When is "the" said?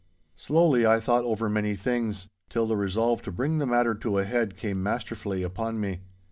2.65-2.75, 3.59-3.67